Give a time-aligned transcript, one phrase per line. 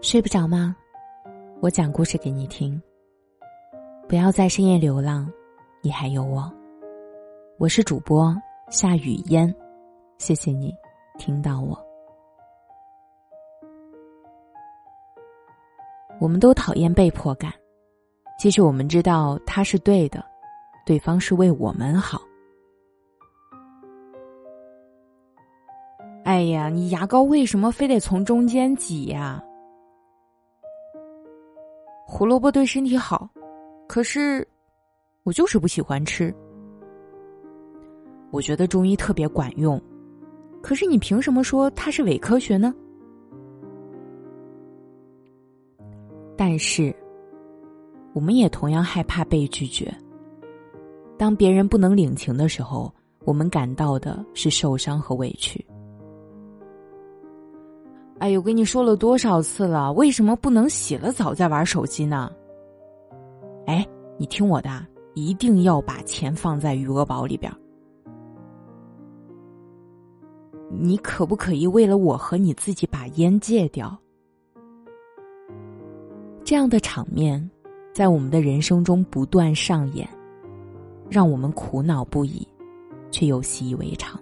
[0.00, 0.76] 睡不着吗？
[1.60, 2.80] 我讲故事给你听。
[4.08, 5.30] 不要在深夜流浪，
[5.82, 6.50] 你还有我。
[7.58, 8.34] 我是主播
[8.70, 9.52] 夏雨嫣，
[10.18, 10.72] 谢谢你
[11.18, 11.76] 听到我。
[16.20, 17.52] 我们都讨厌被迫感，
[18.38, 20.24] 即使我们知道他是对的，
[20.86, 22.20] 对方是为我们好。
[26.24, 29.42] 哎呀，你牙膏为什么非得从中间挤呀？
[32.10, 33.28] 胡萝卜对身体好，
[33.86, 34.44] 可是
[35.24, 36.34] 我就是不喜欢吃。
[38.30, 39.80] 我觉得中医特别管用，
[40.62, 42.74] 可是你凭什么说它是伪科学呢？
[46.34, 46.96] 但是，
[48.14, 49.94] 我们也同样害怕被拒绝。
[51.18, 52.90] 当别人不能领情的时候，
[53.26, 55.62] 我们感到的是受伤和委屈。
[58.18, 59.92] 哎呦，跟你说了多少次了？
[59.92, 62.30] 为什么不能洗了澡再玩手机呢？
[63.66, 64.84] 哎，你听我的，
[65.14, 67.52] 一定要把钱放在余额宝里边。
[70.70, 73.96] 你可不可以为了我和你自己把烟戒掉？
[76.44, 77.48] 这样的场面，
[77.94, 80.08] 在我们的人生中不断上演，
[81.08, 82.46] 让我们苦恼不已，
[83.10, 84.20] 却又习以为常。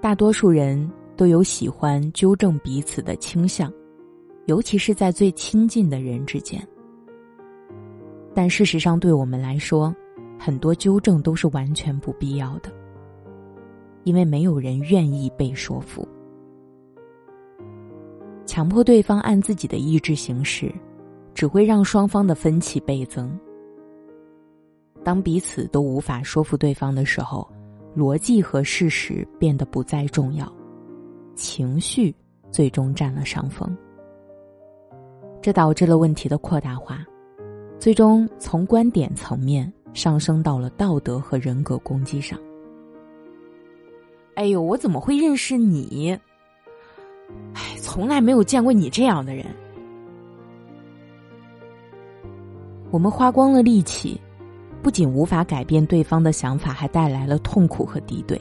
[0.00, 3.70] 大多数人都有喜欢纠正彼此的倾向，
[4.46, 6.66] 尤其是在最亲近的人之间。
[8.34, 9.94] 但事实上，对我们来说，
[10.38, 12.72] 很多纠正都是完全不必要的，
[14.04, 16.08] 因为没有人愿意被说服。
[18.46, 20.72] 强迫对方按自己的意志行事，
[21.34, 23.38] 只会让双方的分歧倍增。
[25.04, 27.46] 当彼此都无法说服对方的时候。
[27.96, 30.50] 逻辑和事实变得不再重要，
[31.34, 32.14] 情绪
[32.50, 33.76] 最终占了上风，
[35.42, 37.04] 这导致了问题的扩大化，
[37.78, 42.38] 最终从观点层面上升到了道德和人格攻击上。
[44.34, 46.16] 哎呦，我怎么会认识你？
[47.54, 49.44] 哎，从来没有见过你这样的人。
[52.90, 54.20] 我们花光了力气。
[54.82, 58.40] 不仅无法改变对方的想法，还带来了痛苦和敌对。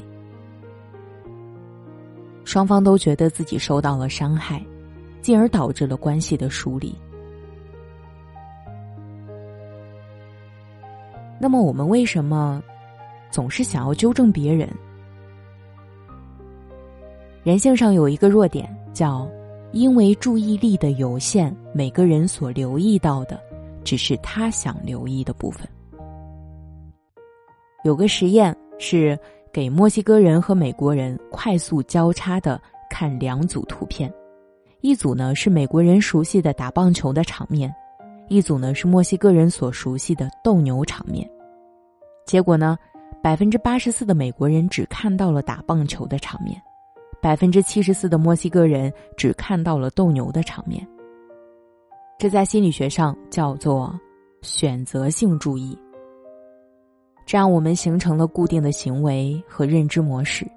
[2.46, 4.64] 双方都觉得自己受到了伤害，
[5.22, 6.96] 进而导致了关系的疏离。
[11.40, 12.62] 那么，我们为什么
[13.30, 14.70] 总是想要纠正别人？
[17.44, 19.30] 人性上有一个弱点，叫
[19.72, 23.40] 因为注意力的有限，每个人所留意到的
[23.84, 25.68] 只是他想留意的部分。
[27.84, 29.18] 有个实验是
[29.54, 34.14] 给墨西哥人和美国人快速交叉的看两组图片，
[34.82, 37.74] 一组呢是美国人熟悉的打棒球的场面，
[38.28, 41.30] 一组呢是墨西哥人所熟悉的斗牛场面。
[42.26, 42.78] 结果呢，
[43.24, 46.62] 百分之八十四的美国人只看到了打棒球的场面，
[47.22, 50.86] 百分之七十四的墨西哥人只看到了斗牛的场面。
[52.20, 53.98] 这在心理学上叫做
[54.42, 55.78] 选择性注意。
[57.30, 60.48] 这样，我们形成了固定的行为和认知模式。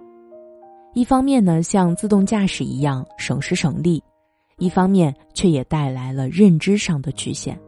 [0.95, 4.03] 一方面呢，像自动驾驶一样省时省力；
[4.57, 7.61] 一方面却也带来了认知上的局限。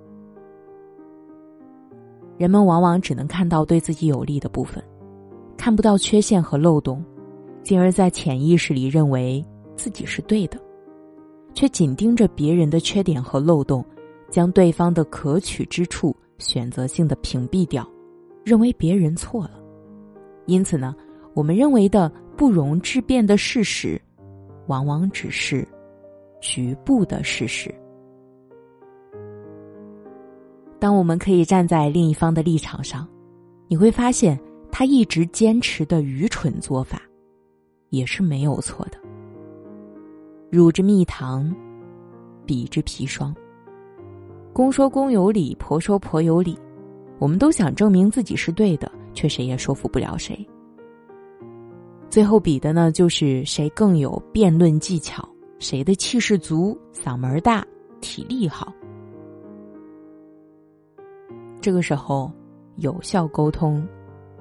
[2.38, 4.82] 人们往往只能看到对自己有利的部分，
[5.54, 7.04] 看不到缺陷和漏洞，
[7.62, 9.44] 进而，在潜意识里认为
[9.76, 10.58] 自己是对的，
[11.52, 13.84] 却紧盯着别人的缺点和漏洞，
[14.30, 17.86] 将对方的可取之处选择性的屏蔽掉。
[18.44, 19.58] 认为别人错了，
[20.46, 20.94] 因此呢，
[21.32, 24.00] 我们认为的不容置辩的事实，
[24.66, 25.66] 往往只是
[26.40, 27.74] 局部的事实。
[30.78, 33.08] 当我们可以站在另一方的立场上，
[33.66, 34.38] 你会发现
[34.70, 37.00] 他一直坚持的愚蠢做法，
[37.88, 38.98] 也是没有错的。
[40.50, 41.50] 乳之蜜糖，
[42.44, 43.34] 彼之砒霜。
[44.52, 46.58] 公说公有理，婆说婆有理。
[47.18, 50.46] 我们都想证明自己是对的，却谁也说服不了谁。
[52.10, 55.28] 最后比的呢，就是谁更有辩论技巧，
[55.58, 57.66] 谁的气势足、嗓门大、
[58.00, 58.72] 体力好。
[61.60, 62.30] 这个时候，
[62.76, 63.84] 有效沟通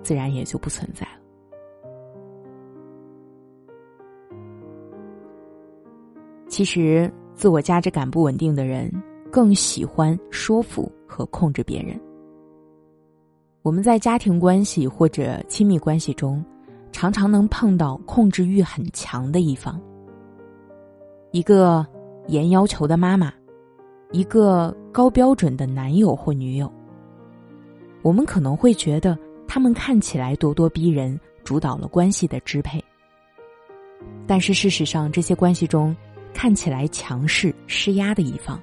[0.02, 1.20] 自然也就不存在了。
[6.48, 8.92] 其实，自我价值感不稳定的人
[9.32, 12.00] 更喜欢说服和控制别人。
[13.64, 16.44] 我们在家庭关系或者亲密关系中，
[16.92, 19.80] 常常能碰到控制欲很强的一方。
[21.32, 21.88] 一个
[22.28, 23.34] 严要求的妈妈，
[24.12, 26.70] 一个高标准的男友或女友。
[28.02, 29.18] 我们可能会觉得
[29.48, 32.84] 他们看起来咄咄逼人，主导了关系的支配。
[34.28, 35.96] 但是事实上，这些关系中
[36.34, 38.60] 看起来强势施压的一方，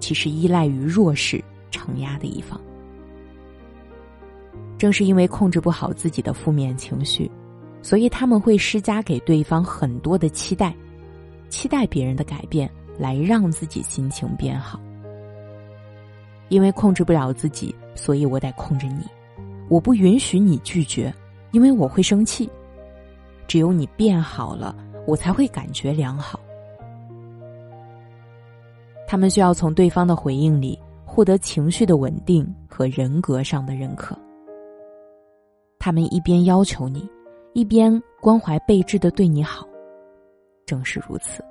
[0.00, 1.40] 其实依赖于弱势
[1.70, 2.60] 承压的一方。
[4.78, 7.30] 正是因为控制不好自己的负面情绪，
[7.82, 10.74] 所以他们会施加给对方很多的期待，
[11.48, 14.80] 期待别人的改变来让自己心情变好。
[16.48, 19.04] 因为控制不了自己，所以我得控制你。
[19.68, 21.12] 我不允许你拒绝，
[21.50, 22.48] 因为我会生气。
[23.48, 24.76] 只有你变好了，
[25.06, 26.38] 我才会感觉良好。
[29.08, 34.18] 他们需要从对方的回应里获得情绪的稳定和人格上的认可。
[35.78, 37.08] 他们一边要求你，
[37.52, 39.66] 一边关怀备至的对你好。
[40.64, 41.44] 正是如此。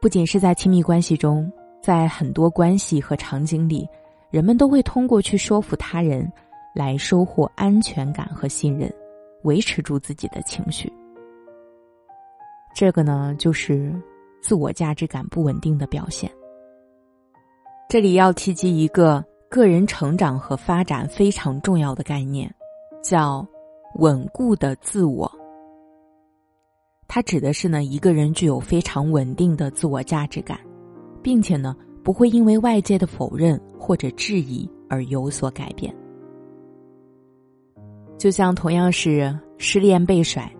[0.00, 1.50] 不仅是在亲密关系中，
[1.82, 3.88] 在很多关系和场景里，
[4.30, 6.30] 人们都会通过去说服他人。
[6.74, 8.92] 来收获安全感和信任，
[9.42, 10.92] 维持住自己的情绪。
[12.72, 13.92] 这个呢，就是
[14.40, 16.30] 自我价值感不稳定的表现。
[17.88, 22.52] 这里要提及一个个人成长和发展非常重要的概念，
[23.02, 23.46] 叫
[23.94, 25.30] 稳固的自我。
[27.06, 30.60] 它指的是呢，一个人具有非常稳定的自我价值感，
[31.22, 31.74] 并且呢，
[32.04, 35.94] 不会因为外界的否认或者质疑而有所改变。
[38.18, 40.52] 就像同样是失恋被甩，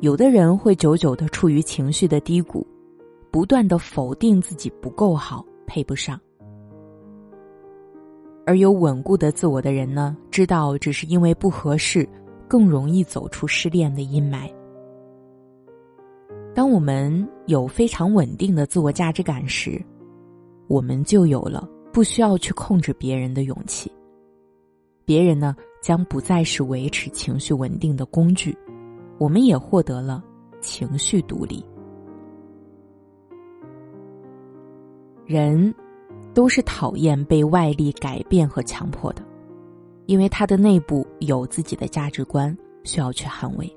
[0.00, 2.64] 有的人会久久的处于情绪的低谷，
[3.32, 6.16] 不断的否定自己不够好、配不上；
[8.52, 12.06] 而有稳固的自我的人呢，知道只是因为不合适，
[12.46, 14.46] 更容易走出失恋的阴霾。
[16.54, 19.82] 当我们有非常稳定的自我价值感时，
[20.68, 23.90] 我们就有了不需要去控制别人的勇气。
[25.06, 25.56] 别人呢？
[25.80, 28.54] 将不再是维持情绪稳定的工具，
[29.18, 30.22] 我们也获得了
[30.60, 31.64] 情绪独立。
[35.24, 35.74] 人
[36.34, 39.22] 都是讨厌被外力改变和强迫的，
[40.06, 43.70] 因为他的内部有自己的价值观需要去捍卫。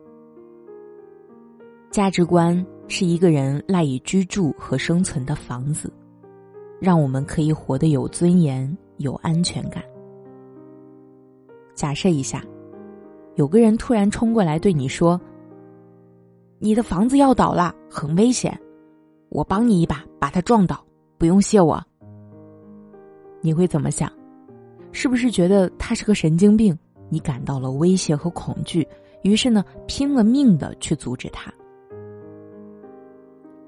[1.91, 5.91] 价值观是一个人赖以居住和生存的房子，
[6.79, 9.83] 让我们可以活得有尊严、有安全感。
[11.73, 12.43] 假设一下，
[13.35, 15.19] 有个人突然冲过来对你说
[16.59, 18.57] ：“你的房子要倒了，很危险，
[19.29, 20.83] 我帮你一把，把它撞倒，
[21.17, 21.81] 不用谢我。”
[23.45, 24.12] 你会怎么想？
[24.92, 26.75] 是不是觉得他是个神经病？
[27.09, 28.88] 你感到了威胁和恐惧，
[29.21, 31.53] 于是呢，拼了命的去阻止他。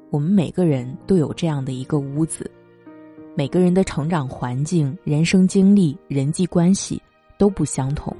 [0.09, 2.49] 我们每个人都有这样的一个屋子，
[3.35, 6.99] 每个人的成长环境、人生经历、人际关系。
[7.37, 8.11] 都不相同，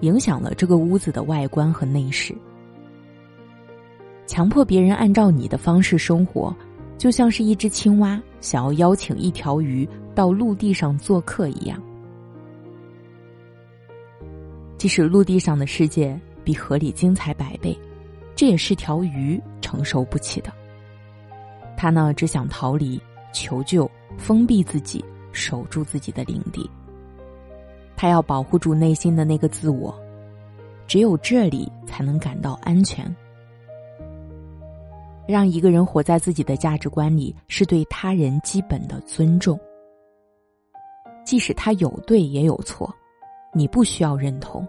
[0.00, 2.36] 影响了这个屋子的外观和内饰。
[4.26, 6.54] 强迫别人按照你的方式生活，
[6.98, 9.88] 就像是一只青蛙想要邀请一条鱼
[10.20, 11.82] 到陆地上做客一样。
[14.76, 17.74] 即使陆地上的世界比河里精彩百倍，
[18.36, 20.52] 这也是条鱼承受不起的。
[21.74, 23.00] 他呢，只想逃离、
[23.32, 26.68] 求救、封闭自己，守住自己的领地。
[27.96, 29.98] 他要保护住内心的那个自我，
[30.86, 33.10] 只有这里才能感到安全。
[35.26, 39.58] 让一个人活在自己的价值观里，是对他人基本的尊重。
[41.30, 42.92] 即使他有对也有错，
[43.54, 44.66] 你不需要认同，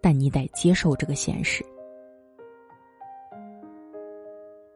[0.00, 1.66] 但你得接受这个现实。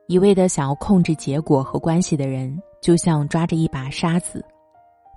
[0.09, 4.45] 一味的想要控制结果和关系的人，就像抓着一把沙子，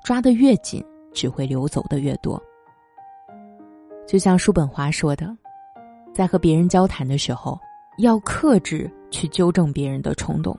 [0.04, 2.40] 抓得越紧，只会流走的越多。
[4.06, 5.36] 就像叔本华说的，
[6.14, 7.60] 在和别人交谈的时候，
[7.98, 10.56] 要克制去纠正别人的冲动，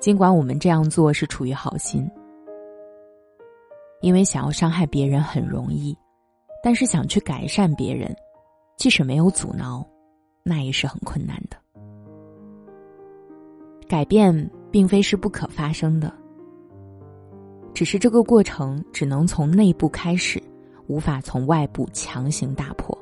[0.00, 2.10] 尽管我们这样做是出于好心。
[4.00, 5.96] 因为想要伤害别人很容易，
[6.62, 8.14] 但是想去改善别人，
[8.76, 9.86] 即使没有阻挠，
[10.42, 11.56] 那也是很困难的。
[13.88, 16.12] 改变并非是不可发生的，
[17.74, 20.42] 只是这个过程只能从内部开始。
[20.88, 22.96] 无法从外部强行打破。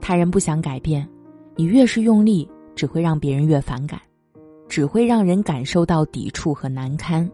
[0.00, 1.06] 他人不想改变，
[1.54, 4.00] 你越是用力，只会让别人越反感，
[4.66, 7.30] 只会让人感受到抵触和难堪，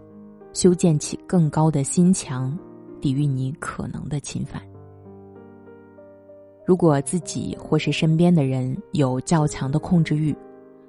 [0.53, 2.57] 修建起更高的心墙，
[3.01, 4.63] 抵御你可能的侵犯。
[6.65, 10.35] 如果自己或是身边的人有较强的控制欲，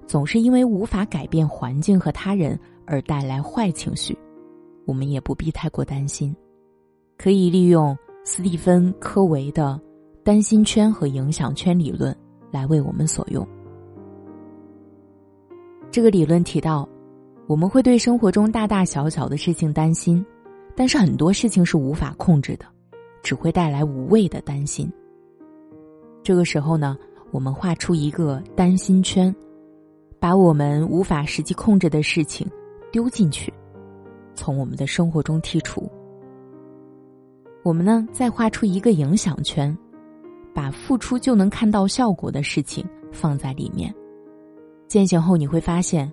[0.05, 4.17] 总是因为无法改变环境和他人而带来坏情绪，
[4.85, 6.35] 我们也不必太过担心，
[7.17, 9.79] 可以利用斯蒂芬·科维的
[10.23, 12.15] 担心圈和影响圈理论
[12.51, 13.47] 来为我们所用。
[15.89, 16.87] 这个理论提到，
[17.45, 20.25] 我们会对生活中大大小小的事情担心，
[20.75, 22.65] 但是很多事情是无法控制的，
[23.21, 24.89] 只会带来无谓的担心。
[26.23, 26.97] 这个时候呢，
[27.31, 29.35] 我们画出一个担心圈，
[30.19, 32.47] 把我们无法实际控制的事情
[32.93, 33.53] 丢进去，
[34.33, 35.91] 从我们的生活中剔除。
[37.61, 39.77] 我们呢，再画出一个影响圈，
[40.53, 43.93] 把付出就能看到效果的事情放在里面。
[44.87, 46.11] 践行后，你会发现，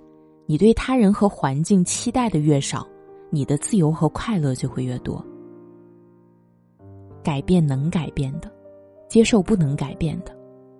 [0.50, 2.84] 你对他人和环境期待的越少，
[3.30, 5.24] 你的自由和快乐就会越多。
[7.22, 8.50] 改变能改变的。
[9.08, 10.36] 接受不能改变的，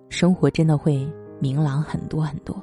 [0.09, 1.09] 生活真的会
[1.39, 2.61] 明朗很多很多。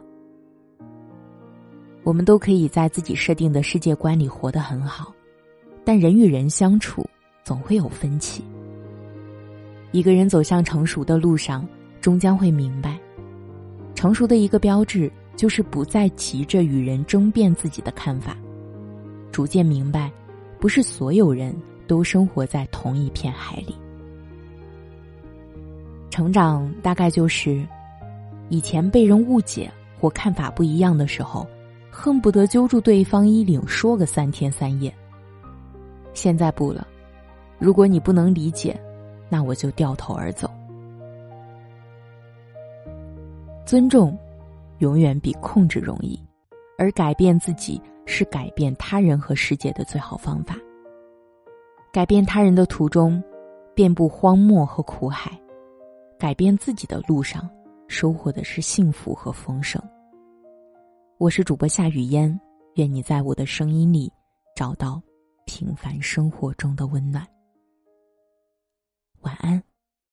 [2.05, 5.11] 我们都可以在自己设定的世界观里活得很好，
[5.87, 7.09] 但人与人相处
[7.43, 8.45] 总会有分歧。
[9.93, 11.67] 一个人走向成熟的路上，
[12.03, 13.01] 终将会明白，
[13.95, 18.37] 成熟的一个标志就是不再急着与人争辩自己的看法，
[19.31, 20.11] 逐渐明白，
[20.59, 21.55] 不是所有人
[21.87, 23.77] 都生活在同一片海里。
[26.11, 27.65] 成长大概就是，
[28.49, 31.47] 以前被人误解或看法不一样的时候，
[31.89, 34.93] 恨不得揪住对方衣领说个三天三夜。
[36.15, 36.85] 现在不了，
[37.61, 38.77] 如果你不能理解，
[39.29, 40.51] 那我就掉头而走。
[43.65, 44.19] 尊重，
[44.79, 46.19] 永远比控制容易，
[46.79, 50.57] 而改变自己是改变他人和世界的最好方法。
[51.93, 53.23] 改变他人的途中，
[53.75, 55.39] 遍布荒漠和苦海。
[56.19, 57.49] 改变自己的路上，
[57.87, 59.81] 收获的是幸福和丰盛。
[61.17, 62.39] 我是主播夏雨嫣，
[62.75, 64.13] 愿你在我的声音里
[64.55, 65.01] 找到
[65.47, 67.27] 平凡生活中的温暖。
[69.23, 69.63] 晚安